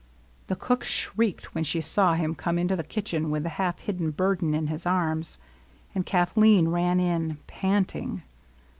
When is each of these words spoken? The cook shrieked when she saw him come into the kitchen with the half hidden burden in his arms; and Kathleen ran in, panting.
The 0.47 0.55
cook 0.55 0.83
shrieked 0.83 1.53
when 1.53 1.63
she 1.63 1.79
saw 1.79 2.15
him 2.15 2.33
come 2.33 2.57
into 2.57 2.75
the 2.75 2.83
kitchen 2.83 3.29
with 3.29 3.43
the 3.43 3.49
half 3.49 3.77
hidden 3.77 4.09
burden 4.09 4.55
in 4.55 4.65
his 4.65 4.87
arms; 4.87 5.37
and 5.93 6.07
Kathleen 6.07 6.69
ran 6.69 6.99
in, 6.99 7.37
panting. 7.45 8.23